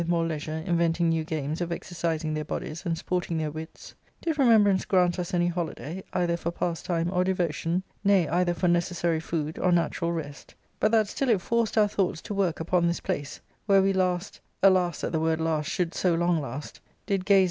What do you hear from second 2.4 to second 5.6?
br.clies, and sporting their wits,— did remembrance j,f" i ^ih any